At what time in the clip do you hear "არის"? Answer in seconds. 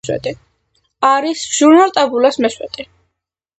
1.09-1.45